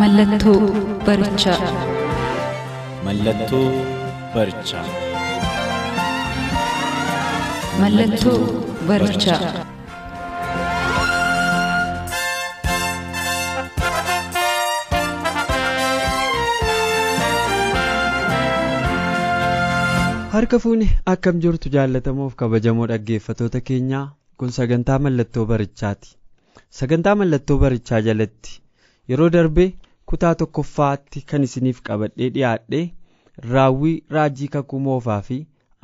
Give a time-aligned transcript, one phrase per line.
[0.00, 0.60] Mallattoo
[1.06, 1.58] barichaa.
[3.06, 3.66] Mallattoo
[4.34, 4.84] barichaa.
[7.82, 8.38] Mallattoo
[8.88, 9.52] barichaa.
[20.34, 24.04] Harka fuuni akkam jirtu jaallatamoof kabajamoo dhaggeeffatoota keenyaa
[24.38, 26.10] kun sagantaa mallattoo barichaati.
[26.78, 28.52] Sagantaa mallattoo barichaa jalatti
[29.12, 29.64] yeroo darbe
[30.10, 32.80] kutaa tokkoffaatti kan isiniif qabadhee dhiyaadhe
[33.52, 35.38] raawwii raajii kakuu moofaa fi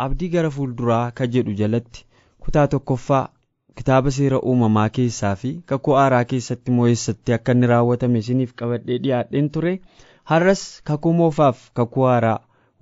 [0.06, 2.04] abdii gara fuulduraa ka jedhu jalatti
[2.46, 3.22] kutaa tokkoffaa
[3.80, 9.50] kitaaba seera uumamaa keessaa fi kakuu haaraa keessatti moo'eessatti akka inni raawwatame isiniif qabadhee dhiyaadheen
[9.56, 9.72] ture.
[10.30, 12.38] Har'as kakuu moofaaf kakuu haaraa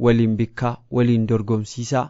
[0.07, 2.05] waliin bikkaa waliin dorgomsiisaa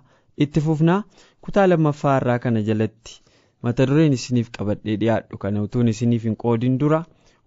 [0.47, 0.99] itti fufnaa
[1.47, 3.17] kutaa lammaffaa irraa kana jalatti
[3.63, 5.39] mata dureen isiniif qabadhee dhiyaadhu.
[5.39, 7.03] Kana utuun isiniif hin qoodin dura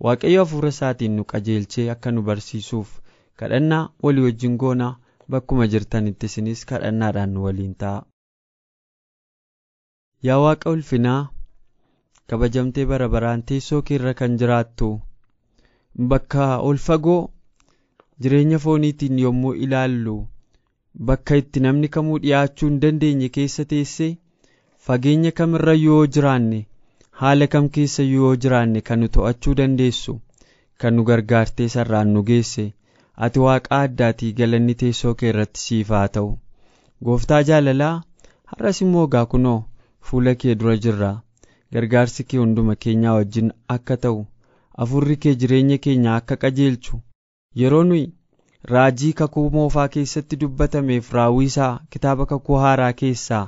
[0.05, 2.89] waaqayyo hafuura isaatiin nu qajeelchee akka nu barsiisuuf
[3.41, 4.91] kadhannaa walii wajjin goonaa
[5.35, 8.03] bakkuma jirtanitti isinis kadhannaadhaan nu waliin ta'a.
[10.27, 11.19] Yaa Waaqa ulfinaa
[12.31, 14.89] kabajamtee bara baraan teessoo keerra kan jiraattu
[16.13, 17.19] bakka ol fagoo
[18.21, 20.15] jireenya fooniitiin yommuu ilaallu
[21.11, 24.09] bakka itti namni kamuu dhiyaachuu hin dandeenye keessa teessee
[24.87, 26.59] fageenya kamirra yoo jiraanne
[27.21, 30.15] haala kam keessa yoo jiraanne kan nu to'achuu dandeessu
[30.83, 32.65] kan nu gargaartee sarraan nu geesse
[33.27, 36.31] ati waaqa addaatii galanni teessoo kee irratti siif haa ta'u.
[37.05, 37.93] Gooftaa jaalalaa
[38.51, 39.57] har'as immoo gaa kunoo
[40.09, 41.09] fuula kee dura jirra.
[41.73, 44.19] Gargaarsi kee hunduma keenyaa wajjin akka ta'u
[44.81, 47.01] hafuurri kee jireenya keenya akka qajeelchu.
[47.61, 48.05] Yeroo nuyi
[48.73, 53.43] raajii kakuu moofaa keessatti dubbatameef raawwiisaa kitaaba kakuu haaraa keessaa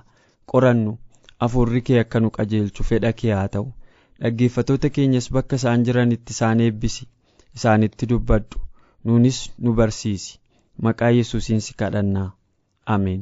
[0.53, 0.97] qorannu
[1.43, 3.67] hafuurri kee akka nu qajeelchu fedha kee haa ta'u.
[4.21, 7.07] Dhaggeeffatoota keenyas bakka isaan jiranitti isaan eebbisi
[7.55, 8.59] isaanitti dubbadhu.
[9.03, 10.39] Nuunis nu barsiisi.
[10.87, 12.29] Maqaa yesuusiin si kadhannaa.
[12.95, 13.21] Ameen.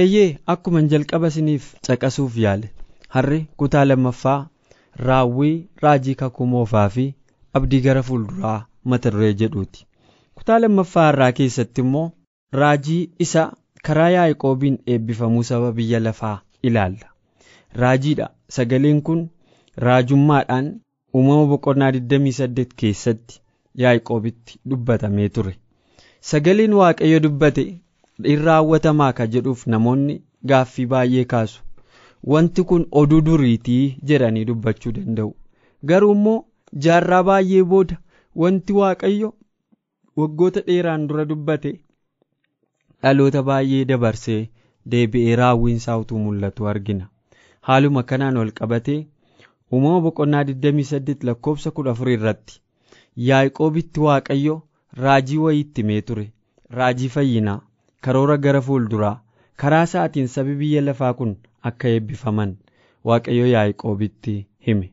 [0.00, 2.70] eeyyee akkuman jalqaba isiniif caqasuuf yaale.
[3.14, 4.38] Har'i kutaa lammaffaa
[5.08, 7.04] raawwii raajii kakuu moofaa fi
[7.60, 8.56] abdii gara fuulduraa
[8.92, 9.86] mata duree jedhuuti.
[10.34, 12.06] Kutaa lammaffaa irraa keessatti immoo
[12.60, 13.44] raajii isa
[13.88, 17.08] karaa yaaqoobiin eebbifamuu saba biyya lafaa ilaalla.
[17.82, 18.30] Raajiidha.
[18.56, 19.28] Sagaleen kun
[19.86, 20.66] raajummaadhaan
[21.14, 23.40] uumama boqonnaa 28 keessatti
[23.82, 25.54] yaaqoobitti dubbatamee ture.
[26.30, 27.64] Sagaleen waaqayyo dubbate
[28.32, 30.20] in raawwatamaa ka jedhuuf namoonni
[30.52, 31.62] gaaffii baay'ee kaasu.
[32.32, 35.32] Wanti kun oduu duriitii jedhanii dubbachuu danda'u.
[35.88, 36.44] Garuu immoo
[36.86, 37.98] jaarraa baay'ee booda
[38.42, 39.34] wanti waaqayyo
[40.20, 41.72] waggoota dheeraan dura dubbate
[43.04, 44.40] dhaloota baay'ee dabarsee
[44.94, 47.08] deebi'ee raawwiinsaa utuu mul'atu argina.
[47.68, 49.00] Haaluma kanaan wal qabatee
[49.72, 52.60] uumama boqonnaa 28 lakkoofsa 14 irratti
[53.28, 54.56] yaaqoobitti waaqayyo
[55.04, 56.26] raajii wayii itti himee ture.
[56.70, 57.60] Raajii fayyinaa
[58.00, 59.20] karoora gara fuulduraa
[59.62, 61.36] karaa isaatiin sabi biyya lafaa kun
[61.70, 62.56] akka eebbifaman
[63.10, 64.34] waaqayyo yaaqoobitti
[64.66, 64.92] hime.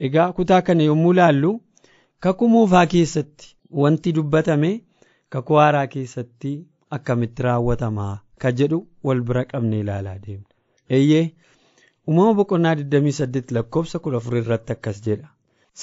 [0.00, 1.52] Egaa kutaa kana yommuu laallu
[2.20, 4.70] kakuu moofaa keessatti wanti dubbatame
[5.28, 6.52] kakuu haaraa keessatti
[6.96, 8.14] akkamitti raawwatamaa
[8.44, 8.78] ka jedhu
[9.08, 11.24] wal bira qabne ilaalaa deemna eeyyee
[12.08, 15.28] uumama boqonnaa 28 lakkoofsa 14 irratti akkas jedha.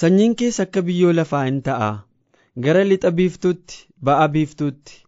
[0.00, 1.90] Sanyiin keessa akka biyyoo lafaa hin ta'a.
[2.64, 3.78] Gara lixa biiftuutti
[4.08, 4.98] ba'a biiftuutti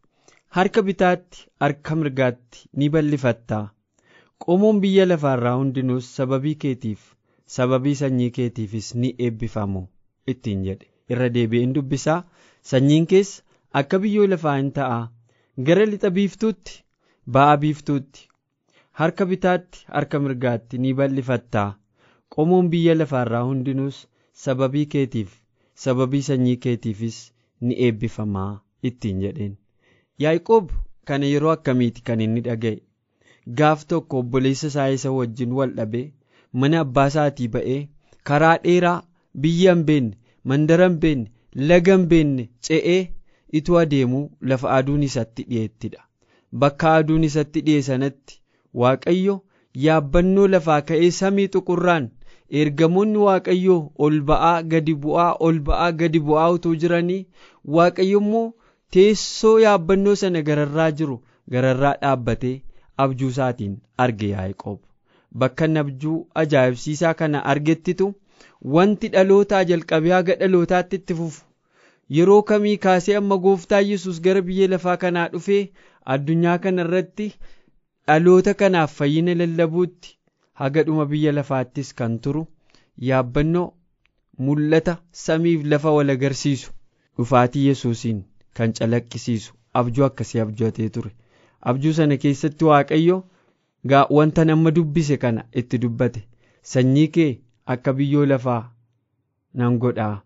[0.56, 3.62] harka bitaatti harka mirgaatti ni bal'ifattaa
[4.44, 7.02] qomoon biyya lafaarraa hundinuus sababii keetiif
[7.56, 9.82] sababii sanyii keetiifis ni eebbifamu
[10.34, 10.86] ittiin jedhe.
[11.12, 12.18] Irra deebi'een dubbisaa
[12.72, 13.42] sanyiin keessa
[13.82, 14.98] akka biyyoo lafaa hin ta'a
[15.68, 16.76] gara lixa biiftuutti
[17.36, 18.26] ba'a biiftuutti
[19.00, 21.68] harka bitaatti harka mirgaatti ni bal'ifattaa.
[22.34, 23.98] Qomoon biyya lafaarraa hundinuus
[24.44, 25.32] sababii keetiif
[25.84, 27.18] sababii sanyii keetiifis
[27.60, 28.50] ni eebbifamaa
[28.90, 29.56] ittiin jedheen.
[30.24, 30.70] Yaaqoob
[31.10, 32.78] kana yeroo akkamiiti kan inni dhaga'e?
[33.58, 36.06] Gaaf tokko obboleessa isaa isa wajjin wal dhabee
[36.52, 37.80] mana abbaa isaatii ba'ee
[38.30, 38.98] karaa dheeraa
[39.44, 40.16] biyya hin beenne
[40.52, 43.00] mandara hin beenne laga hin beenne ce'ee
[43.58, 46.02] ituu adeemuu lafa aduun isatti dhi'eettidha
[46.62, 48.40] bakka aduun isatti dhi'e sanatti
[48.82, 49.36] waaqayyo
[49.86, 52.08] yaabbannoo lafaa ka'ee samii xuqurraan
[52.62, 57.20] ergamoonni waaqayyoo ol ba'aa gadi bu'aa ol ba'aa gadi bu'aa utuu jiranii
[57.76, 58.46] waaqayyo immoo
[58.96, 61.18] teessoo yaabbannoo sana gararraa jiru
[61.56, 62.54] gararraa dhaabbatee
[63.04, 63.76] abjuu isaatiin
[64.06, 64.80] arge yaa'qoob
[65.42, 68.08] bakka abjuu ajaa'ibsiisaa kana argettitu
[68.76, 71.44] wanti dhalootaa jalqabee haga dhalootaatti itti fufu
[72.18, 75.60] yeroo kamii kaasee amma gooftaa yesus gara biyya lafaa kanaa dhufee
[76.14, 77.28] addunyaa kana irratti
[78.06, 80.16] dhaloota kanaaf fayyina lallabuutti
[80.62, 82.46] haga dhuma biyya lafaattis kan turu
[83.10, 83.66] yaabbannoo
[84.48, 86.72] mul'ata samiif lafa wal agarsiisu.
[87.18, 88.20] Dhufaatii yesuusiin
[88.56, 89.52] kan calaqqisiisu.
[89.80, 91.10] Abjuu akkasii abjatee ture.
[91.72, 93.16] Abjuu sana keessatti waaqayyo
[94.18, 96.22] wanta nama dubbise kana itti dubbate.
[96.62, 97.30] Sanyii kee
[97.66, 98.62] akka biyyoo lafaa
[99.54, 100.22] nan godhaa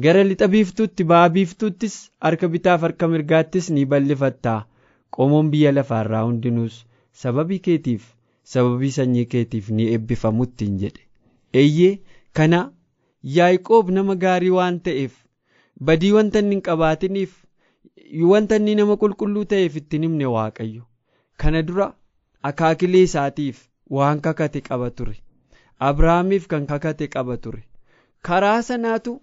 [0.00, 1.96] gara lixa biiftuutti ba'a biiftuuttis
[2.26, 4.58] harka bitaaf harka mirgaattis ni bal'ifattaa
[5.16, 6.76] qomoon biyya lafaarraa hundinuus
[7.22, 8.06] sababii keetiif
[8.54, 11.02] sababii sanyii keetiif ni eebbifamuttiin jedhe.
[11.54, 11.98] Eeyyee
[12.38, 12.60] kana
[13.38, 15.18] yaaqoob nama gaarii waan ta'eef
[15.90, 17.34] badii wanta hin qabaatiniif
[18.30, 20.82] wanta inni nama qulqulluu ta'eef ittiin himne waaqayyo.
[21.36, 21.90] Kana dura
[22.50, 23.60] akaakilee isaatiif
[23.98, 25.14] waan kakate qaba ture.
[25.90, 27.62] Abrahaamiif kan kakate qaba ture.
[28.22, 29.14] Karaa sanaatu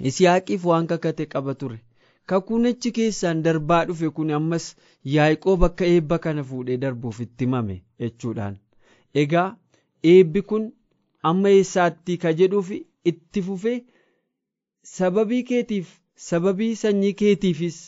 [0.00, 1.78] isiyaaqiif waan kakate qaba ture.
[2.26, 4.66] Kakuun achi keessaan darbaa dhufe kun ammas
[5.14, 8.56] yaaqoob akka eebba kana fuudhee darbuuf itti himame jechuudhaan.
[9.22, 9.48] Egaa
[10.12, 10.68] eebbi kun
[11.30, 12.70] amma eessaatti ka jedhuuf
[13.12, 13.78] itti fufee
[14.94, 15.90] sababii keetiif
[16.28, 17.78] sababii sanyii keetiifis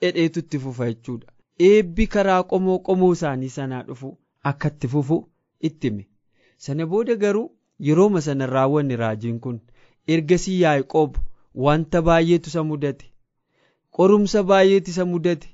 [0.00, 1.28] dhedheetu itti fufa jechuudha.
[1.68, 4.10] Eebbi karaa qomoo qomoo isaanii sanaa dhufu
[4.50, 5.18] akka itti fufu
[5.68, 6.06] itti hime.
[6.56, 7.50] Sana booda garuu
[7.88, 9.60] yerooma sana raawwanne raajiin kun
[10.08, 11.16] ergasii yaaqoob
[11.66, 13.06] wanta baay'eetu isa mudate.
[13.96, 15.48] Qorumsa baay'eetu isa mudate.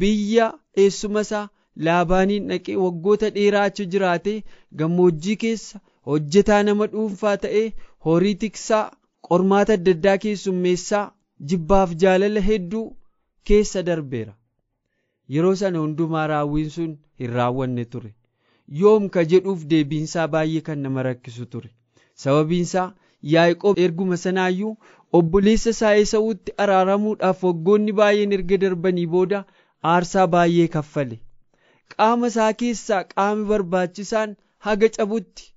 [0.00, 0.46] Biyya
[0.84, 1.48] eessuma isaa
[1.86, 4.36] laabaaniin dhaqee waggoota dheeraa achi jiraatee
[4.82, 5.80] gammoojjii keessa
[6.10, 7.64] hojjetaa nama dhuunfaa ta'ee
[8.06, 8.82] horii tiksaa
[9.28, 11.04] qormaata adda addaa keessummeessaa
[11.52, 12.84] jibbaaf jaalala hedduu
[13.50, 14.34] keessa darbeera.
[15.34, 18.14] Yeroo sana hundumaa raawwiin sun hin raawwanne ture.
[18.80, 21.70] Yoom ka jedhuuf deebiinsaa baay'ee kan nama rakkisu ture.
[22.14, 22.92] Sababiinsaa
[23.34, 24.72] yaaqoob erguma sanaayyuu
[25.18, 29.40] obboleessa isaa eesawutti araaramuudhaaf waggoonni baay'een erga darbanii booda
[29.92, 31.18] aarsaa baay'ee kaffale.
[31.96, 34.36] Qaama isaa keessaa qaami barbaachisaan
[34.66, 35.48] haga cabutti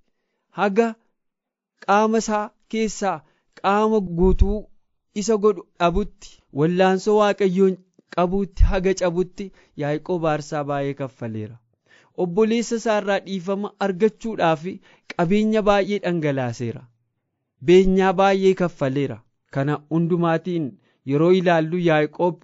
[0.61, 0.87] haga
[1.87, 2.43] qaama isaa
[2.75, 3.17] keessaa
[3.61, 4.57] qaama guutuu
[5.23, 7.77] isa godhu dhabutti wallaansoo waaqayyoon
[8.15, 9.51] qabuutti haga cabutti
[9.83, 11.55] yaaqoob aarsaa baay'ee kaffaleera.
[12.23, 14.65] Obboleessa isaa irraa dhiifama argachuudhaaf
[15.15, 16.83] qabeenya baay'ee dhangalaaseera
[17.63, 19.17] beenyaa baay'ee kaffaleera.
[19.51, 20.67] Kana hundumaatiin
[21.11, 22.41] yeroo ilaallu yaaqoob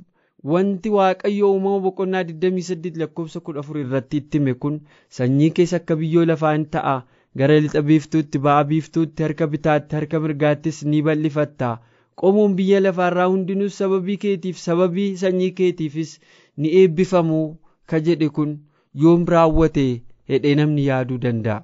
[0.53, 4.77] wanti waaqayyo uumama boqonnaa 28 lakkoofsa 14 irratti itti hime kun
[5.17, 6.93] sanyii keessa akka biyyoo lafaa hin ta'a
[7.41, 11.73] gara lixa biiftuutti ba'a biiftuutti harka bitaatti harka mirgaattis ni bal'ifattaa
[12.21, 16.15] qomoon biyya lafaarraa hundinuus sababii keetiif sababii sanyii keetiifis
[16.57, 17.45] ni eebbifamuu
[17.93, 18.57] ka jedhe kun
[19.03, 19.85] yoom raawwate
[20.33, 21.61] hedhee namni yaaduu danda'a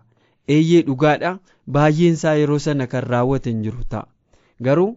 [0.56, 1.32] eeyyee dhugaadha.
[1.76, 4.08] Baay'een isaa yeroo sana kan raawwate hin jiru ta'a.
[4.64, 4.92] Garuu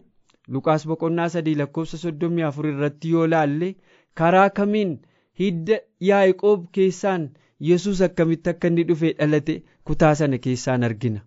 [0.55, 3.75] luqaas boqonnaa sadii lakkoofsa soddomii afur irratti yoo laalle
[4.21, 4.93] karaa kamiin
[5.39, 7.27] hidda yaaqoob keessaan
[7.71, 9.57] yesus akkamitti akka inni dhufee dhalate
[9.89, 11.19] kutaa sana keessaan argina?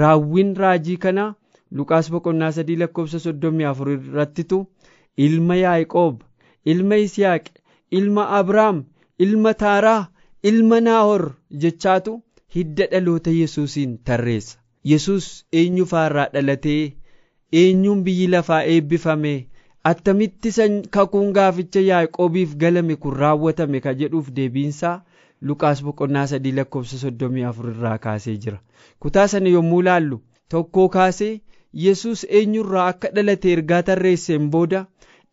[0.00, 1.34] Raawwiin raajii kanaa
[1.78, 4.58] luqaas boqonnaa sadii lakkoofsa soddomii afur irrattitu
[5.26, 6.20] ilma yaaqoob
[6.74, 7.46] ilma isiyaaq
[8.00, 8.82] ilma abrahaam
[9.26, 10.00] ilma taaraa
[10.50, 11.24] ilma naahor
[11.64, 12.14] jechaatu
[12.54, 14.58] hidda dhaloota yesuusiin tarreessa.
[14.84, 16.92] Yesus eenyu faarraa dhalatee
[17.62, 19.32] eenyuun biyyi lafaa eebbifame
[19.90, 20.50] attamitti
[20.96, 24.94] kakuun gaaficha yaaqoobiif galame kun raawwatame ka jedhuuf deebiinsaa
[25.50, 28.58] luqaas boqonnaa sadii lakkoofsa soddomii afur irraa kaasee jira.
[29.00, 31.40] Kutaa sana yommuu laallu tokkoo kaasee
[31.86, 34.84] yesus eenyurraa akka dhalate ergaa tarreesseen booda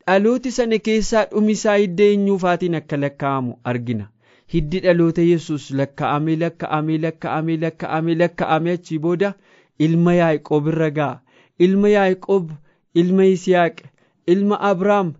[0.07, 4.07] dhalooti sana keessaa dhumisaa hidda eenyuufaatiin akka lakkaa'amu argina
[4.53, 9.33] hiddi dhaloota yesus lakkaa'amee lakkaa'amee lakkaa'amee lakkaa'amee lakkaa'amee achii booda
[9.87, 11.19] ilma yaaqoob irra ga'a.
[11.65, 12.49] Ilma yaaqoob
[13.01, 13.77] ilma yisihaaq
[14.33, 15.13] ilma abrahaam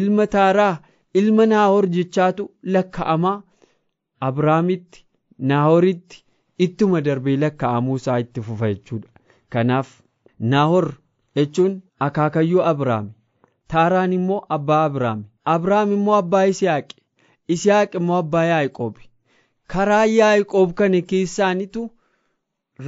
[0.00, 0.74] ilma taaraa
[1.20, 3.36] ilma naahoor jechaatu lakkaa'amaa
[4.28, 5.04] abrahaamitti
[5.52, 6.22] naahoritti
[6.66, 9.08] ittuma darbee lakkaa'amuu isaa itti fufa jechuudha.
[9.52, 9.88] Kanaaf
[10.52, 10.86] naahor
[11.36, 11.74] jechuun
[12.08, 13.12] akaakayyuu abrahaami
[13.74, 15.24] taaraan immoo abbaa abrahaami
[15.56, 16.96] abrahaam immoo abbaa yisihaaqi
[17.52, 19.08] yisihaaq immoo abbaa yaaqoobi
[19.74, 21.84] karaa yaaqoob kana keessaanitu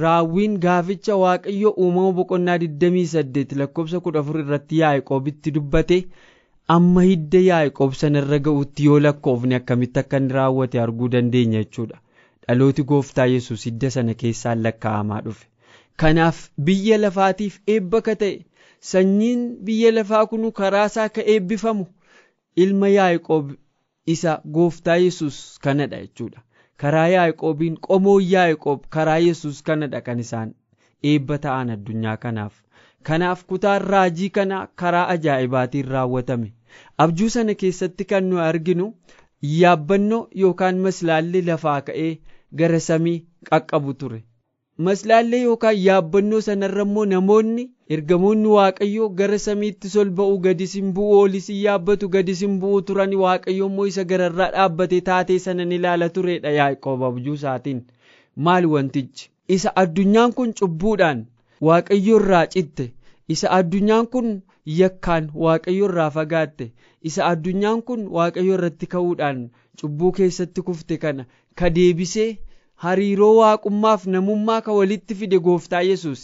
[0.01, 5.97] raawwiin gaaficha waaqayyo uumama boqonnaa 28 lakkoofsa 14 irratti yaaqoobitti dubbate.
[6.75, 11.97] Amma hidda yaaqoob sanarra ga'utti yoo lakkoofne akkamitti akka inni raawwate arguu dandeenya jechuudha.
[12.47, 15.47] Dhalooti gooftaa yesus hidda sana keessaan lakkaa'amaa dhufe.
[16.03, 18.35] Kanaaf biyya lafaatiif eebba ka ta'e
[18.91, 21.87] sanyiin biyya lafaa kunu karaa isaa ka eebbifamu.
[22.55, 23.49] Ilma yaaqoob
[24.13, 26.41] isa gooftaa yesus kanadha jechuudha.
[26.81, 30.53] Karaa yaaqoobiin qomoon yaaqoob karaa yesus kanadha kan isaan
[31.11, 32.53] eebba ta'an addunyaa kanaaf.
[33.09, 36.53] Kanaaf kutaan raajii kana karaa ajaa'ibaatiin raawwatame.
[37.03, 38.87] Abjuu sana keessatti kan nu arginu
[39.57, 42.09] yaabbannoo yookaan maslaallee lafaa ka'ee
[42.61, 43.17] gara samii
[43.49, 44.19] qaqqabu ture
[44.87, 47.63] maslaallee yookaan yaabbannoo sanarra immoo namoonni
[47.95, 50.37] ergamoonni waaqayyoo gara samiitti sol ba'u
[50.99, 55.65] bu'u olis hin yaabbatu gadis hin bu'u turan waaqayyo immoo isa gararraa dhaabbate taatee sana
[55.71, 57.81] ni ilaala turedha yaaqoob abjuu isaatiin.
[58.47, 59.29] Maal wantichi?
[59.57, 61.25] Isa addunyaan kun cubbuudhaan
[61.69, 62.89] waaqayyo irraa citte.
[63.35, 64.33] Isa addunyaan kun
[64.79, 66.71] yakkaan waaqayyo irraa fagaatte.
[67.03, 69.49] Isa addunyaan kun waaqayyo irratti ka'uudhaan
[69.81, 71.25] cubbuu keessatti kufte kana.
[71.55, 72.29] Ka deebisee
[72.83, 76.21] hariiroo waaqummaaf namummaa ka walitti fide gooftaa yesus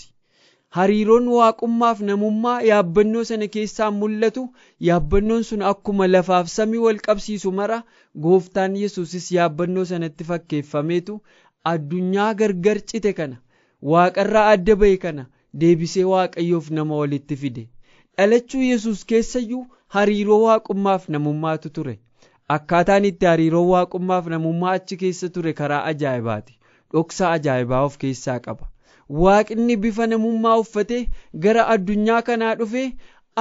[0.78, 4.44] hariiroon waaqummaaf namummaa yaabbannoo sana keessaa mul'atu
[4.90, 7.80] yaabbannoon sun akkuma lafaaf samii wal qabsiisu mara
[8.28, 11.18] gooftaan yesusis yaabbannoo sanatti fakkeeffameetu
[11.74, 13.38] addunyaa gargar cite kana
[13.94, 15.26] waaqarraa adda ba'e kana
[15.64, 17.64] deebisee waaqayyoof nama walitti fide.
[18.18, 22.00] Dhalachuu yesus keessayyuu hariiroo waaqummaaf namummaatu ture
[22.54, 26.58] akkaataan itti hariiroo waaqummaaf namummaa achi keessa ture karaa ajaa'ibaati.
[26.94, 28.68] Dhoksaa ajaa'ibaa of keessaa qaba.
[29.24, 31.02] Waaqni bifa namummaa uffatee
[31.46, 32.86] gara addunyaa kanaa dhufee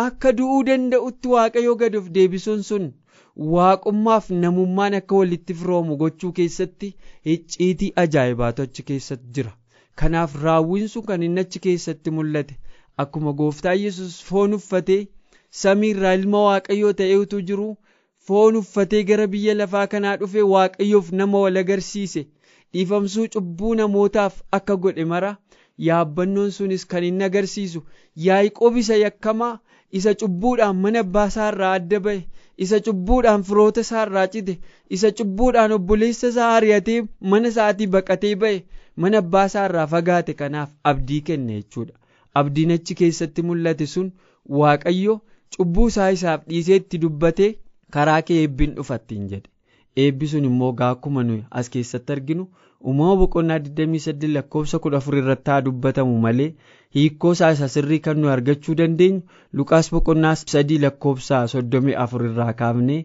[0.05, 2.89] akka du'uu danda'utti waaqayyo gad of deebisuun sun
[3.57, 6.91] waaqummaaf namummaan akka walitti firoomu gochuu keessatti
[7.37, 9.53] icciitii ajaa'ibaatu achi keessatti jira.
[10.03, 12.59] Kanaaf raawwiin sun kan inni achi keessatti mul'ate
[13.05, 15.01] akkuma gooftaa yesus foon uffatee
[15.63, 17.67] samiirraa ilma waaqayyoo ta'ee utuu jiru
[18.29, 22.27] foon uffatee gara biyya lafaa kanaa dhufe waaqayyoof nama wal agarsiise.
[22.73, 25.37] Dhiifamsuu cubbuu namootaaf akka godhe mara.
[25.89, 27.83] Yaabbannoon sunis kan inni agarsiisu.
[28.27, 29.59] Yaaqoob isa yakkamaa
[29.99, 32.21] isa cubbuudhaan mana abbaa isaarraa adda ba'e
[32.67, 34.55] isa cubbuudhaan firoota isaarraa cite
[34.99, 36.97] isa cubbuudhaan obboleessa isaa ari'atee
[37.33, 38.57] mana isaatii baqatee ba'e
[39.05, 41.95] mana abbaa isaarraa fagaate kanaaf abdii kenne jechuudha.
[42.41, 44.09] Abdiin achi keessatti mul'ate sun
[44.61, 45.21] waaqayyo
[45.57, 47.51] cubbuu isaa isaaf dhiisee itti dubbatee
[47.97, 52.47] karaa kee eebbiin dhufattiin jedhe eebbi sun immoo akkuma nuyi as keessatti arginu
[52.93, 56.49] uumama boqonnaa 28 lakkoofsa 14 irratti haa dubbatamu malee
[56.97, 59.21] hiikoo isaa isa sirrii kan nuyi argachuu dandeenyu
[59.61, 62.99] luqaas boqonnaa 3 lakkoofsa 34 irraa kaafnee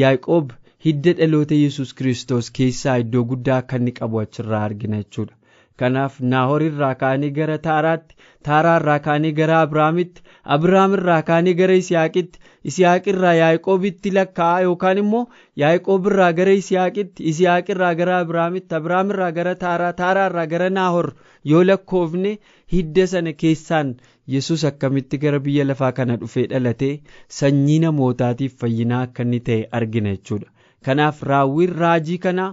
[0.00, 0.56] yaaqoob
[0.86, 5.34] hidda dhaloota yesus kiristoos keessaa iddoo guddaa akka inni qabu achirraa argina jechuudha.
[5.82, 8.16] Kanaaf naahoor irraa kaanee gara taaraatti
[8.48, 10.24] taaraa irraa kaanee gara abrahaamitti
[10.56, 15.22] abrahaam irraa kaanee gara isiyaaqitti isiyaaq irraa yaaqoobitti lakkaa'a yookaan immoo
[15.64, 20.70] yaaqoob irraa gara isiyaaqitti isiyaaq irraa gara abrahaamitti abrahaam irraa gara taaraa taaraa irraa gara
[20.78, 21.10] naahoor
[21.54, 22.32] yoo lakkoofne
[22.76, 23.94] hidda sana keessaan
[24.36, 26.92] yesus akkamitti gara biyya lafaa kana dhufee dhalatee
[27.40, 30.52] sanyii namootaatiif fayyinaa akka inni ta'e argina jechuudha
[30.88, 32.52] kanaaf raawwiin raajii kanaa.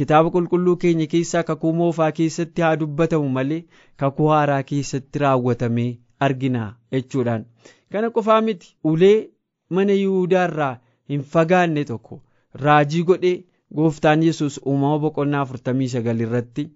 [0.00, 3.60] Kitaaba qulqulluu keenya keessaa kakuu moofaa keessatti haa dubbatamu malee
[4.02, 5.88] kakuu haaraa keessatti raawwatamee
[6.26, 7.44] argina jechuudhaan.
[7.92, 9.28] Kana qofaa miti ulee
[9.70, 10.74] mana yihudaarraa
[11.12, 12.20] hin fagaanne tokko
[12.64, 13.34] raajii godhee
[13.80, 16.66] gooftaan yesus uumama boqonnaa 49 irratti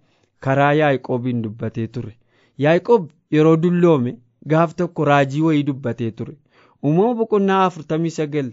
[0.47, 2.13] karaa yaaqoobiin dubbatee ture.
[2.65, 4.17] Yaaqoob yeroo dulloome
[4.55, 6.35] gaaf tokko raajii wayii dubbatee ture.
[6.85, 8.53] Uumama boqonnaa 49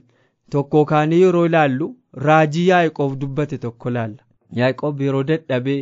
[0.51, 1.87] tokko kaanee yeroo ilaallu
[2.27, 4.23] raajii yaaqoob dubbate tokko ilaalla.
[4.59, 5.79] Yaaqoob yeroo dadhabee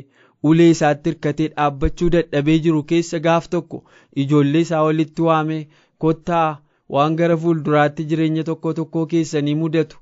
[0.52, 3.84] ulee isaatti hirkatee dhaabbachuu dadhabee jiru keessa gaaf tokko
[4.24, 5.62] ijoollee isaa walitti waamee
[6.06, 6.48] kottaa
[6.96, 9.98] waan gara fuulduraatti jireenya tokko tokkoo keessanii mudatu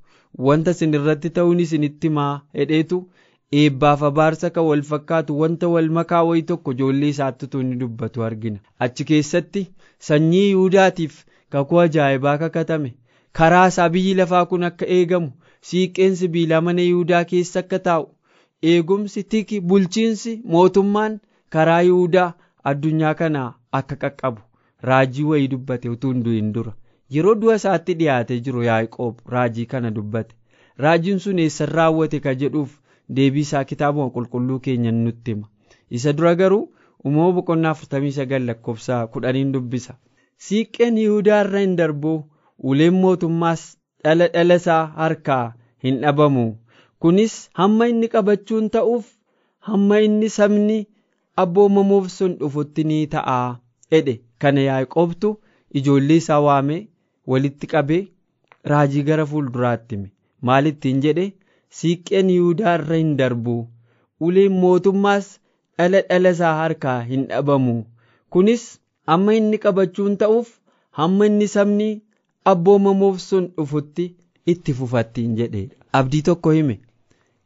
[0.48, 3.00] wanta isin irratti ta'uun isinitti himaa hedheetu
[3.62, 8.24] eebbaaf abaarsa kan wal fakkaatu wanta wal makaa wayii tokko ijoollee isaatti utuu inni dubbatu
[8.28, 9.64] argina achi keessatti
[10.10, 11.22] sanyii yihudaatiif
[11.56, 12.92] kakuu ajaa'ibaa kakatame
[13.40, 15.32] karaa isaa biyyi lafaa kun akka eegamu
[15.70, 18.06] siiqqeen sibiilaa mana yihudaa keessa akka taa'u.
[18.64, 21.20] Eegumsi tiki bulchiinsi mootummaan
[21.56, 22.34] karaa yihudaa
[22.72, 24.42] addunyaa kanaa akka qaqqabu
[24.90, 26.74] raajii wayii dubbate utuu hin du'in dura.
[27.16, 30.36] Yeroo du'a isaatti dhiyaatee jiru yaaqoob raajii kana dubbate.
[30.84, 32.72] Raajiin sun eessan raawwate ka jedhuuf
[33.20, 35.48] deebii isaa kitaabuma qulqulluu keenya nutti hima.
[35.90, 36.64] Isa dura garuu
[37.06, 39.94] uumama boqonnaa 49 lakkoofsa kudhaniin dubbisa.
[40.48, 42.14] Siiqqeen yihudaa irra hin darbu
[42.72, 43.66] uleen mootummaas
[44.04, 46.46] dhala dhala isaa harkaa hin dhabamu.
[47.06, 49.06] Kunis hamma inni qabachuun ta'uuf
[49.70, 50.78] hamma inni sabni
[51.44, 53.36] abboomamuuf sun dhufutti ni ta'a
[53.92, 54.16] jedhe.
[54.42, 55.30] Kana yaaqoobtu
[55.80, 56.80] ijoollee isaa waamee
[57.34, 58.00] walitti qabee
[58.72, 60.10] raajii gara fuulduraatti hime.
[60.50, 61.26] Maalittiin jedhe?
[61.80, 63.56] Siiqqeen yihudaa irra hin darbu.
[64.26, 65.30] Uleen mootummaas
[65.78, 67.76] dhala dhala isaa harkaa hin dhabamu.
[68.30, 68.66] Kunis
[69.18, 70.50] amma inni qabachuun ta'uuf
[71.02, 71.92] hamma inni sabni
[72.54, 74.10] abboomamuuf sun dhufutti
[74.56, 75.76] itti fufattiin jedheedha.
[76.02, 76.80] Abdii tokko hime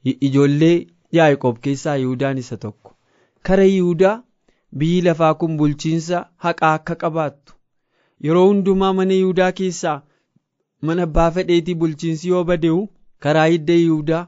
[0.06, 0.88] ijoollee
[1.18, 2.92] Yaaqoob keessaa Yihuudaan isa tokko.
[3.44, 4.24] Kara Yihudaa
[4.78, 7.54] biyyi lafaa kun bulchiinsa haqaa akka qabaattu
[8.28, 9.96] yeroo hundumaa mana Yihudaa keessaa
[10.90, 12.80] mana abbaa fedheetii bulchiinsi yoo bade'u
[13.26, 14.22] karaa hidda Yihudaa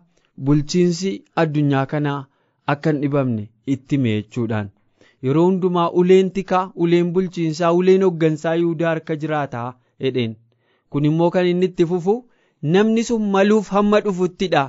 [0.49, 1.13] bulchiinsi
[1.43, 2.19] addunyaa kanaa
[2.75, 4.69] akka hin dhibamne itti hime jechuudhaan.
[5.23, 9.67] Yeroo hundumaa uleen tikaa, uleen bulchiinsaa, uleen hoggansaa Yihudaa harka jiraataa
[9.99, 10.35] jedheen.
[10.89, 12.15] Kun immoo kan inni itti fufu
[12.75, 14.63] namni sun maluuf hamma dhufuttidha.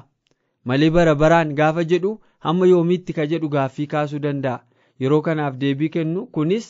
[0.64, 2.10] Malee bara baraan gaafa jedhu
[2.46, 4.60] hamma yoomiitti ka jedhu gaaffii kaasuu danda'a.
[5.00, 6.68] Yeroo kanaaf deebii kennu kunis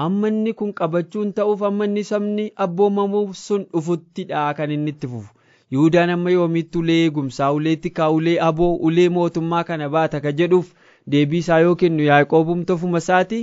[0.00, 5.30] hamma inni kun qabachuun ta'uuf hamma inni sabni abboomamuuf sun dhufuttidha kan inni itti fufu.
[5.72, 10.72] Yihuudaan amma yoomiitti ulee eegumsaa, ulee tikaa, ulee aboo, ulee mootummaa kana baata ka jedhuuf
[11.14, 13.40] deebii isaa yoo kennu Yaaqoobumti ofuma isaati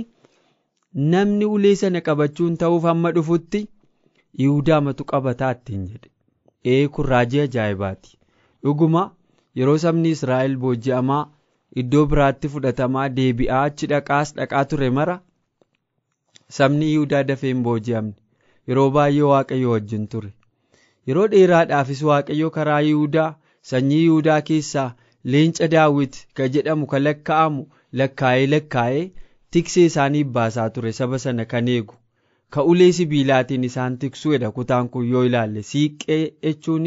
[1.14, 3.64] namni ulee sana qabachuun ta'uuf hamma dhufutti
[4.42, 6.10] Yihudaa matu qabataa ittiin jedhe.
[6.64, 8.18] Ee kun raajii ajaa'ibaati.
[8.64, 9.02] Dhuguma
[9.60, 11.22] yeroo sabni Israa'el booji'amaa
[11.82, 15.16] iddoo biraatti fudhatamaa deebi'aa achi dhaqaas dhaqaa ture mara
[16.58, 18.14] sabni Yihudaa dafee hin booji'amne
[18.72, 20.30] yeroo baay'ee Waaqayyo wajjin ture.
[21.08, 23.28] Yeroo dheeraadhaafis Waaqayyo karaa Yihudaa
[23.72, 24.88] sanyii Yihudaa keessaa
[25.34, 27.64] leenca daawwit ka jedhamu ka lakkaa'amu
[28.02, 29.04] lakkaa'ee lakkaa'ee
[29.56, 31.94] tiksee isaaniif baasaa ture saba sana kan eegu.
[32.56, 36.86] Ka ulee sibiilaatiin isaan tiksuudha kutaan kun yoo ilaalle siiqqee jechuun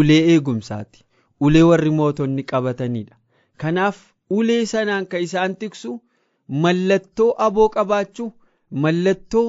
[0.00, 1.02] ulee eegumsaati.
[1.40, 3.16] Ulee warri mootonni qabatanidha.
[3.60, 3.96] Kanaaf
[4.38, 5.90] ulee sanaan kan isaan tiksu
[6.64, 8.30] mallattoo aboo qabaachuu,
[8.84, 9.48] mallattoo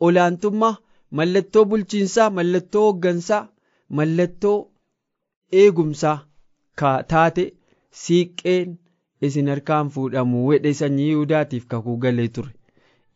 [0.00, 0.76] olaantummaa,
[1.10, 3.42] mallattoo bulchiinsaa, mallattoo hooggansaa,
[3.98, 4.56] mallattoo
[5.62, 6.16] eegumsaa
[6.82, 7.44] ka taate
[8.02, 8.74] siiqqeen
[9.28, 12.50] isin harkaan fuudhamu wedhe sanyii Yihudaatiif kakuu galee ture.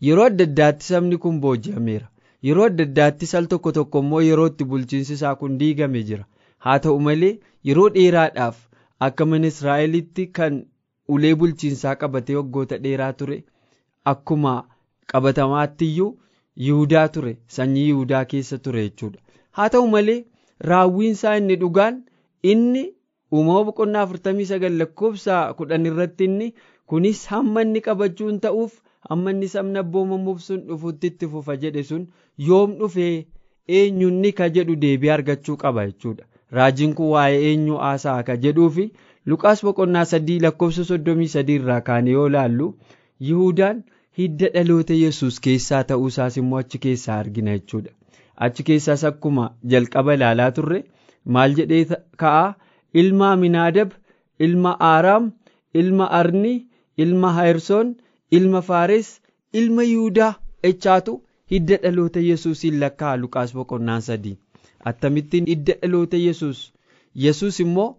[0.06, 2.06] Yeroo adda addaatti sabni kun booji'ameera.
[2.46, 6.24] Yeroo adda addaatti al tokko tokko immoo yeroo itti bulchiinsi isaa kun diigame jira.
[6.66, 7.32] Haa ta'u malee
[7.68, 8.56] yeroo dheeraadhaaf
[9.08, 10.56] akka mana Israa'elitti kan
[11.16, 13.36] ulee bulchiinsaa qabatee waggoota dheeraa ture
[14.12, 14.54] akkuma
[15.12, 16.10] qabatamaattiyyuu
[16.66, 19.20] Yihudaa ture sanyii Yihudaa keessa ture jechuudha.
[19.56, 20.18] Haa ta'u malee
[20.70, 22.00] raawwiin isaa inni dhugaan
[22.52, 22.82] inni
[23.32, 26.48] uumama boqonnaa afurtamii sagal lakkoofsa kudhan irratti inni
[26.92, 28.74] kunis hamma inni qabachuun ta'uuf
[29.10, 32.06] hamma inni sabni abboomamuuf sun dhufutti itti fufa jedhe sun
[32.48, 33.12] yoom dhufee
[33.80, 36.24] eenyunni ka jedhu deebii argachuu qaba jechuudha.
[36.56, 38.84] Raajiin kun waa'ee eenyu haasa'a ka jedhuu fi
[39.32, 42.68] Luqaas boqonnaa sadii lakkoofsa soddomii sadii irraa kaane yoo laallu
[43.28, 43.82] Yihudaan
[44.20, 47.90] hidda dhaloota Yesuus keessaa ta'uu isaas immoo achi keessaa argina jechuudha.
[48.46, 50.80] Achi keessaas akkuma jalqaba ilaalaa turre
[51.36, 51.84] maal jedhee
[52.24, 52.54] ka'a
[53.02, 53.90] ilma Aminaadab,
[54.46, 55.30] ilma Aaraam,
[55.74, 56.54] ilma Arni,
[57.04, 57.94] ilma Hayersoon,
[58.40, 59.08] ilma Faares,
[59.52, 60.32] ilma Yihudaa
[60.72, 61.16] echaatu
[61.50, 64.38] hidda dhaloota Yesuusiin lakkaa'a Luqaas boqonnaan sadii.
[64.84, 66.72] Akkamittiin hidda dhaloota Yesuus?
[67.24, 67.96] Yesuus immoo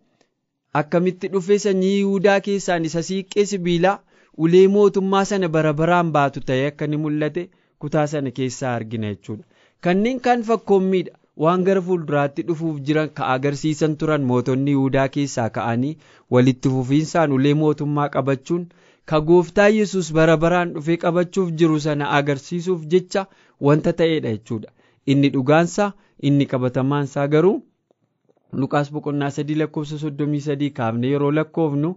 [0.81, 3.99] akkamitti dhufee sanyii Yihudaa keessaan isa siiqqee sibiilaa
[4.37, 7.43] ulee mootummaa sana bara baraan baatu ta'ee akka inni mul'ate
[7.79, 9.43] kutaa sana keessaa argina jechuudha.
[9.81, 11.15] Kanneen kaan fakkoommiidha.
[11.43, 15.91] Waan gara fuulduraatti dhufuuf jiran ka agarsiisan turan mootonni Yihudaa keessaa ka'anii
[16.35, 18.65] walitti fufiinsaan ulee mootummaa qabachuun
[19.11, 23.25] ka gooftaa Yesuus bara baraan dhufee qabachuuf jiru sana agarsiisuuf jecha
[23.67, 24.73] wanta ta'edha jechuudha.
[25.07, 25.91] Inni dhugaansaa
[26.27, 27.57] inni qabatamaansaa garuu
[28.61, 31.89] Luqaas boqonnaa sadii lakkoofsa soddomii sadii kaafne yeroo lakkoofnu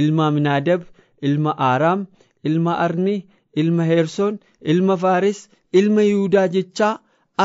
[0.00, 0.82] ilma Aminaadab,
[1.22, 2.04] ilma Aaraam,
[2.44, 3.14] ilma Arni,
[3.62, 4.38] ilma Heersoon,
[4.74, 5.40] ilma Faares,
[5.72, 6.92] ilma Yihudaa jechaa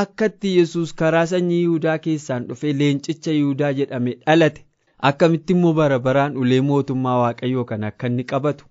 [0.01, 4.65] akkatti Yesuus karaa sanyii Yihudaa keessaan dhufe leencicha Yihudaa jedhame dhalate
[5.11, 8.65] akkamitti immoo bara baraan ulee mootummaa Waaqayyoo kan akka inni qabatu.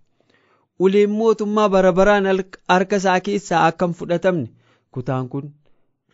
[0.79, 2.31] Uleen mootummaa bara baraan
[2.69, 4.47] harka isaa keessaa akka hin fudhatamne
[4.99, 5.51] kutaan kun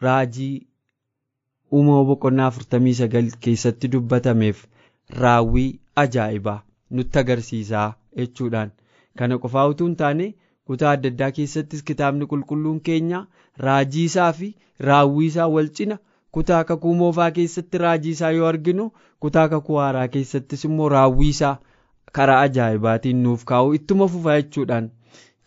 [0.07, 0.55] raajii
[1.73, 4.65] uumama boqonnaa afurtamii sagal keessatti dubbatameef
[5.23, 5.69] raawwii
[6.03, 6.59] ajaa'ibaa
[6.91, 8.71] nutti agarsiisaa jechuudhaan.
[9.19, 10.27] Kana qofaa utuu hin taane
[10.71, 13.21] kutaa adda addaa keessattis kitaabni qulqulluun keenya
[13.67, 14.55] raajii isaa fi
[14.89, 15.99] raawwii isaa wal cina.
[16.33, 21.57] Kutaa kakuu moofaa keessatti raajii isaa yoo arginu kutaa kakuu haaraa keessattis immoo raawwii isaa
[22.19, 24.91] karaa ajaa'ibaatiin nuuf kaa'u ittuma fufa jechuudhaan.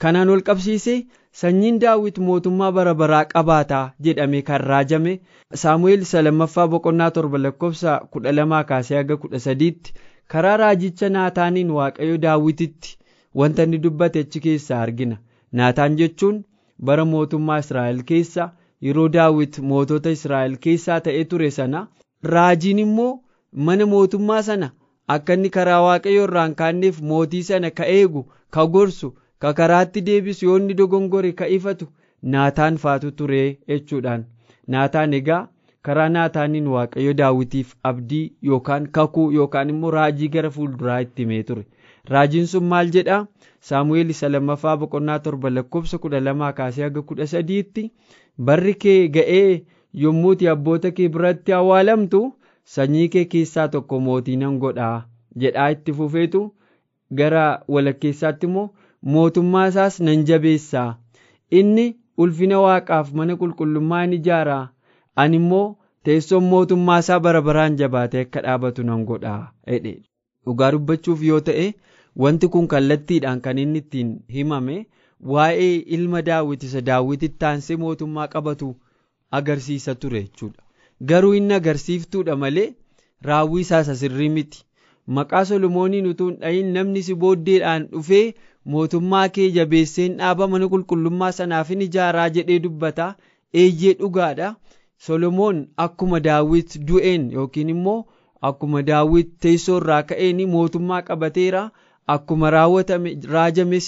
[0.01, 0.97] Kanaan wal qabsiisee
[1.41, 5.13] sanyiin daawit mootummaa bara baraa qabaataa jedhame kan raajame
[5.59, 9.93] saamu'eel isa lammaffaa boqonnaa torba lakkoofsa kudha lamaa kaasee haga kudha sadiitti
[10.33, 12.97] karaa raajicha naataaniin waaqayyo daawititti
[13.41, 15.17] wanta inni dubbate achi keessaa argina.
[15.51, 16.37] Naataan jechuun
[16.85, 18.49] bara mootummaa israa'el keessa
[18.87, 21.81] yeroo daawit mootota israa'el keessaa ta'ee ture sana
[22.35, 23.11] raajiin immoo
[23.69, 24.69] mana mootummaa sana
[25.17, 28.23] akka inni karaa waaqayyoo irraan kaanneef mootii sana ka eegu
[28.57, 31.87] ka gorsu ka karaatti deebisu yoo inni dogongore ka ifatu
[32.35, 34.25] naataan faatu ture jechuudhaan
[34.75, 35.41] naataan egaa
[35.87, 41.63] karaa naataaniin waaqayyo daawitiif abdii yookaan kakuu yookaan immoo raajii gara fuulduraa itti himee ture.
[42.13, 43.17] Raajiin sun maal jedha
[43.69, 47.83] saamu'eel isa lammaffaa boqonnaa torba lakkoofsa kudha lamaa kaasee haga kudha sadiitti
[48.49, 49.61] barri kee ga'ee
[50.03, 52.21] yommuuti abboota kee biratti awwaalamtu
[52.75, 54.95] sanyii kee keessaa tokko mootii nan godhaa
[55.43, 56.43] jedhaa itti fufeetu
[57.21, 57.45] gara
[57.77, 58.67] walakkeessaatti immoo
[59.15, 60.89] mootummaa isaas nan jabeessaa.
[61.59, 61.85] Inni
[62.23, 64.63] ulfina waaqaaf mana qulqullummaa ni ijaaraa
[65.23, 65.65] ani immoo
[66.07, 69.93] teessoon mootummaa isaa bara baraan jabaatee akka dhaabatu nan godhaa jedhe.
[70.45, 71.65] Dhugaa dubbachuuf yoo ta'e
[72.23, 74.77] wanti kun kallattiidhaan kan inni ittiin himame
[75.33, 78.69] waa'ee ilma daawit isa daawititti aansee mootummaa qabatu
[79.39, 80.61] agarsiisa ture jechuudha.
[81.09, 82.67] Garuu inni agarsiiftuudha malee
[83.29, 84.65] raawwii isaas sirrii miti
[85.17, 88.23] maqaa solomooniin utuu hin dhayin namni si booddeedhaan dhufee
[88.73, 93.07] mootummaa kee jabeesseen dhaaba mana qulqullummaa sanaafin ijaaraa jedhee dubbata.
[93.61, 94.49] Eeyyee dhugaadha.
[95.05, 97.99] Solomoon akkuma daawit du'een yookiin immoo
[98.49, 101.63] akkuma daawit teessoo irraa ka'een mootummaa qabateera.
[102.15, 103.87] Akkuma raawwatame raajames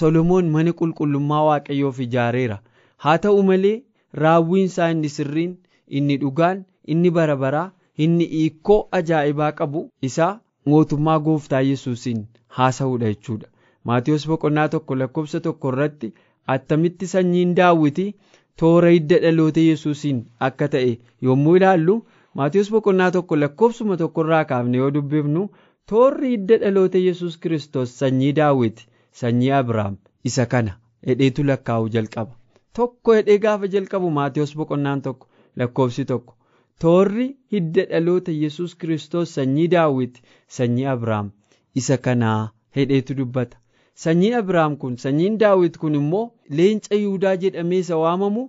[0.00, 2.58] solomoon mana qulqullummaa waaqayyoof ijaareera.
[3.02, 3.82] Haa ta'u malee
[4.22, 5.56] raawwiin isaa inni sirriin
[5.88, 6.64] inni dhugaan
[6.94, 7.70] inni bara baraa
[8.06, 10.32] inni hiikoo ajaa'ibaa qabu isaa
[10.72, 12.20] mootummaa gooftaa yesuusiin
[12.58, 13.48] haasa'uudha jechuudha.
[13.84, 16.12] Maatiyoos boqonnaa tokko lakkoofsa tokko irratti
[16.54, 18.06] attamitti sanyiin daawiti
[18.62, 20.92] toora hidda dhaloota yesuusiin akka ta'e
[21.28, 21.96] yommuu ilaallu
[22.40, 25.42] maatiyoos boqonnaa tokko lakkoofsuma tokkorraa kaafne yoo dubbifnu
[25.92, 28.86] toorri hidda dhaloota yesus kiristoos sanyii daawiti
[29.22, 29.96] sanyii abrahaam
[30.30, 32.32] isa kana hedheetu lakkaa'u jalqaba.
[32.76, 35.28] Tokko hedhee gaafa jalqabu maatiyoos boqonnaan tokko
[35.62, 36.34] lakkoofsi tokko
[36.80, 40.18] toorri hidda dhaloota yesus kiristoos sanyii daawit
[40.58, 41.30] sanyii abrahaam.
[41.74, 43.56] Isa kanaa hedheetu dubbata.
[43.94, 48.42] Sanyiin abrahaam kun sanyiin daawit kun immoo leenca yihudaa jedhamee isa waamamu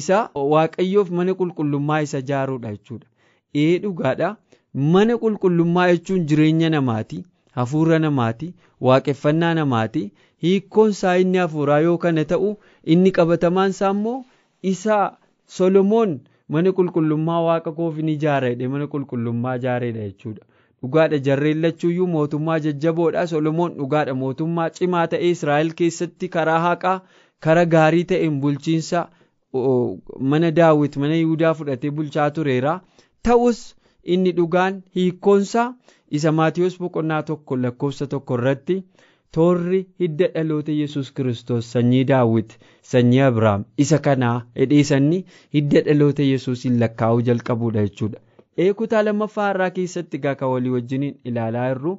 [0.00, 0.18] isa
[0.52, 3.06] waaqayyoof mana qulqullummaa isa ijaaruudha jechuudha.
[3.54, 4.36] Ee dhugaadha
[4.94, 7.20] mana qulqullummaa jechuun jireenya namaati
[7.60, 8.48] hafuura namaati
[8.88, 10.02] waaqeffannaa namaati
[10.42, 12.50] hiikkoon isaa inni hafuuraa yoo kana ta'u
[12.96, 14.18] inni qabatamaan isaa immoo
[14.72, 14.98] isa
[15.58, 16.18] solomoon
[16.56, 20.44] mana qulqullummaa waaqa koof ni ijaara jedhe mana qulqullummaa ijaareedha jechuudha.
[20.82, 26.96] Dhugaadha jarreen lachuuyyuu mootummaa jajjaboodha solomoon dhugaadha mootummaa cimaa ta'e israa'el keessatti karaa haqaa
[27.46, 29.06] kara gaarii ta'een bulchiinsa
[30.32, 32.80] mana daawit mana yihudaa fudhatee bulchaa tureera.
[33.22, 33.60] Ta'us
[34.04, 35.66] inni dhugaan hiikkoonsaa
[36.18, 38.76] isa maatiyoos boqonnaa tokko lakkoofsa tokko irratti
[39.36, 42.54] toorri hidda dhaloota yesus kiristoos sanyii daawit
[42.92, 45.18] sanyii abrahaam isa kanaa hedheessanni
[45.56, 48.20] hidda dhaloota yesuusiin lakkaa'uu jalqabuudha jechuudha.
[48.66, 51.92] Eekutaa lammaffaa irraa keessatti gaa kan walii wajjiniin ilaalaa jirru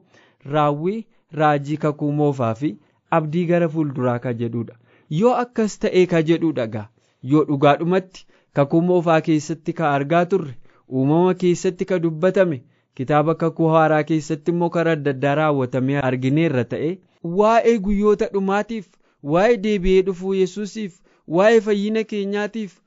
[0.55, 0.97] raawwii
[1.41, 2.71] raajii kakuu moofaa fi
[3.19, 4.79] abdii gara fuulduraa ka jedhudha
[5.19, 6.87] yoo akkas ta'ee ka jedhudha gaa.
[7.31, 8.25] Yoo dhugaadhumatti
[8.59, 10.53] kakuu moofaa keessatti ka argaa turre
[10.89, 12.59] uumama keessatti ka dubbatame
[12.99, 16.91] kitaaba kakuu haaraa keessatti immoo karaa adda addaa raawwatamee argineerra ta'e
[17.23, 18.85] waa'ee guyyoota dhumaatiif
[19.33, 20.99] waa'ee deebi'ee dhufuu yesuusiif
[21.37, 22.77] waa'ee fayyina keenyaatiif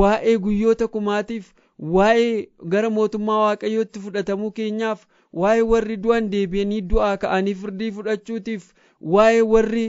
[0.00, 1.52] waa'ee guyyoota kumaatiif
[1.96, 5.06] waa'ee gara mootummaa waaqayyootti fudhatamuu keenyaaf
[5.42, 8.68] waa'ee warri du'an deebi'anii du'aa ka'anii firdii fudhachuutiif
[9.16, 9.86] waa'ee warri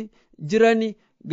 [0.54, 0.84] jiran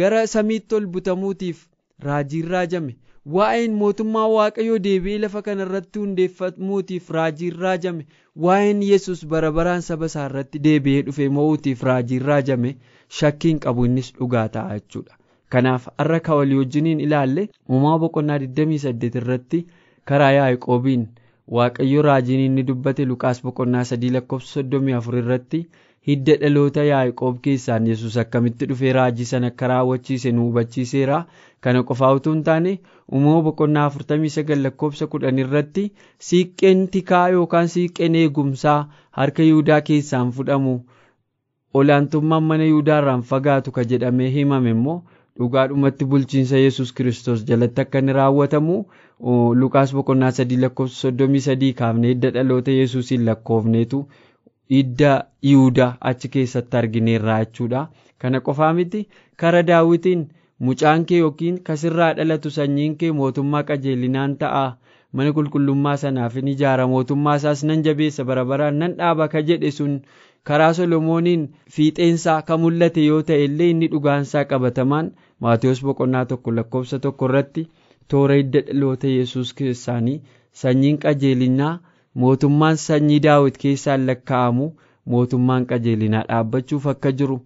[0.00, 1.66] gara samiitti ol butamuutiif
[2.08, 2.96] raajiin raajame
[3.34, 8.06] waa'een mootummaa waaqayyoo deebi'ee lafa kana irratti hundeeffamuutiif raajiin raajame
[8.46, 12.74] waa'een yesus bara baraan saba isaa irratti deebi'ee dhufe mo'uutiif raajiin raajame
[13.20, 15.16] shakkiin qabu innis dhugaa ta'a jechuudha.
[15.54, 19.60] Kanaaf har'a ka walii wajjiniin ilaalle uumaa boqonnaa 28 irratti
[20.10, 21.04] karaa yaaqoobiin
[21.58, 25.60] waaqayyo raajiin inni dubbate luqaas boqonnaa 3 lakkoofsa 34 irratti
[26.08, 31.20] hidda dhaloota yaaqoob keessaan yesus akkamitti dhufee raajii sana akka raawwachiise nu hubachiiseera?
[31.60, 32.72] Kana qofaa utuu hin taane
[33.12, 35.84] uumama boqonnaa 49 lakkoofsa 10 irratti
[36.28, 38.78] siiqqeen tikaa yookaan siiqqeen eegumsaa
[39.20, 40.74] harka yihudaa keessaan fudhamu
[41.80, 44.96] olaantummaan mana yihudaarraan fagaatu ka jedhamee himame immoo
[45.40, 48.76] dhugaadhumatti bulchiinsa yesus kiristoos jalatti akka inni raawwatamu
[49.62, 54.00] lukaas boqonnaa sadii lakkoofsa soddomii sadii kaafnee hidda dhaloota yesuusiin lakkoofneetu
[54.74, 55.12] hidda
[55.48, 57.86] yihudaa achi keessatti argineerraa jechuudha.
[58.18, 60.26] Kana qofaa miti kara daawwitiin
[60.68, 64.66] mucaan kee yookiin kasirraa dhalatu sanyiin kee mootummaa qajeelinaan ta'a.
[65.12, 66.86] Mana qulqullummaa sanaaf in ijaara.
[66.92, 70.00] Mootummaa isaas nan jabeessa bara baraan nan dhaaba ka jedhe sun
[70.50, 71.44] karaa solomooniin
[71.76, 75.08] fiixeensaa ka mul'ate yoo ta'e illee inni dhugaansaa qabatamaan
[75.40, 77.64] maatiyoos boqonnaa tokko lakkoofsa tokko irratti
[78.12, 80.20] toora hidda dhaloota yesus keessaanii
[80.62, 81.72] sanyiin qajeelinaa
[82.22, 84.66] mootummaan sanyii daawit keessaan lakkaa'amu
[85.14, 87.38] mootummaan qajeelinaa dhaabbachuuf akka jiru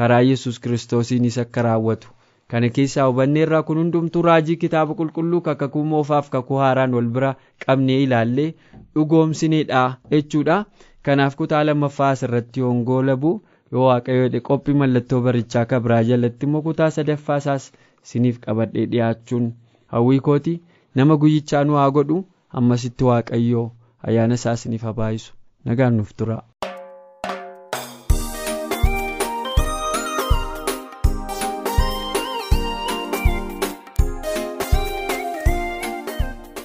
[0.00, 2.08] karaa yesus kiristoosiinis akka raawwatu.
[2.50, 7.30] Kana keessaa hubanneerraa kun hundumtuu raajii kitaaba qulqulluu kakakuu moofaaf kakuu haaraan wal bira
[7.66, 8.50] qabnee ilaallee
[8.94, 10.58] dhugoomsineedha jechuudha.
[11.06, 13.32] Kanaaf kutaa lammaffaa asirratti hongoo labu
[13.72, 17.66] yoo waaqayyoodhe qophii mallattoo barichaa kabraa jalatti immoo kutaa sadaffaa isaas
[18.04, 19.46] isiniif qabadhee dhiyaachuun
[19.94, 20.54] hawwii kooti.
[20.94, 22.18] Nama guyyichaa nu haa godhu
[22.60, 23.66] ammasitti waaqayyoo
[24.08, 25.32] ayyaana isaa isiniif haa baayisu
[25.64, 26.36] nagaan nuuf tura.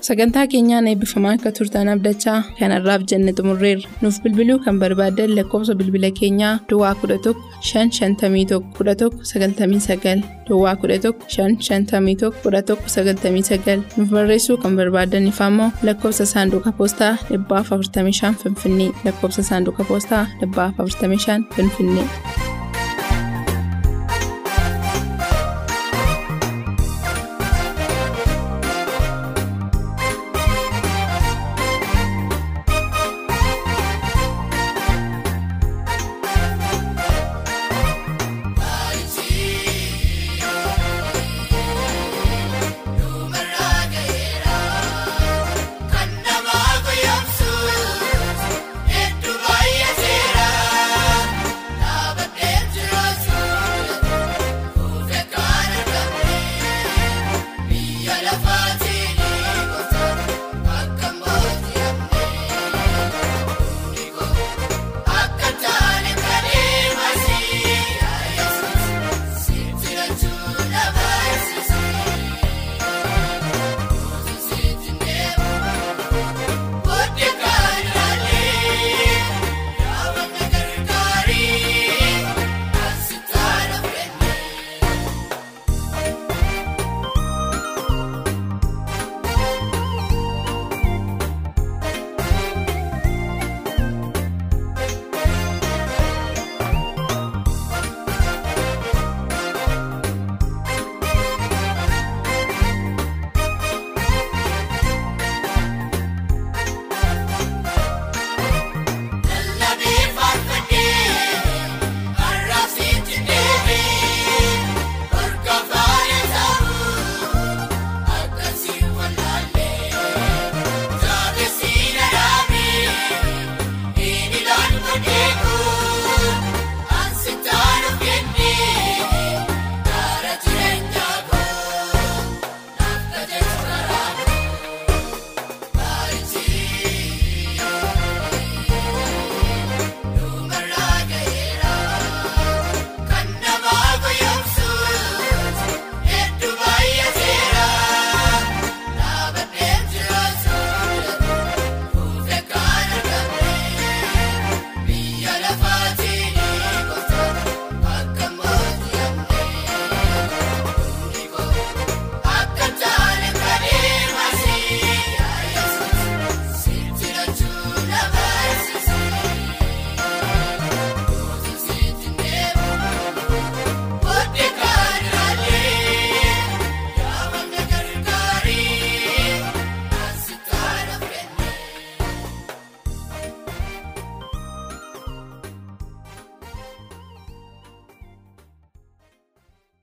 [0.07, 3.89] Sagantaa keenyaan eebbifamaa akka turtan abdachaa kanarraaf jenne xumurreerra.
[4.01, 7.33] Nuuf bilbiluu kan barbaadan lakkoofsa bilbila keenyaa duwwaa 11
[7.71, 16.71] 551 11 99 duwwaa 11 551 11 99 nuuf barreessuu kan barbaadan ammoo lakkoofsa saanduqa
[16.79, 18.91] poostaa 455 finfinnee.
[19.05, 22.07] Lakkoofsa saanduqa poostaa 455 finfinnee.